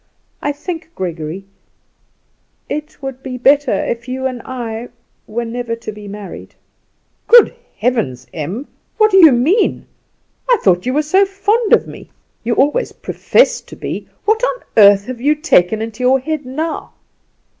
"I 0.41 0.51
think, 0.51 0.89
Gregory, 0.95 1.45
it 2.67 3.03
would 3.03 3.21
be 3.21 3.37
better 3.37 3.71
if 3.85 4.07
you 4.07 4.25
and 4.25 4.41
I 4.43 4.89
were 5.27 5.45
never 5.45 5.75
to 5.75 5.91
be 5.91 6.07
married." 6.07 6.55
"Good 7.27 7.53
Heaven! 7.77 8.17
Em, 8.33 8.67
what 8.97 9.11
do 9.11 9.17
you 9.17 9.31
mean? 9.31 9.85
I 10.49 10.57
thought 10.63 10.87
you 10.87 10.95
were 10.95 11.03
so 11.03 11.23
fond 11.23 11.71
of 11.71 11.85
me? 11.85 12.09
You 12.43 12.55
always 12.55 12.91
professed 12.93 13.67
to 13.67 13.75
be. 13.75 14.09
What 14.25 14.43
on 14.43 14.63
earth 14.75 15.05
have 15.05 15.21
you 15.21 15.35
taken 15.35 15.83
into 15.83 16.01
your 16.01 16.19
head 16.19 16.47
now?" 16.47 16.93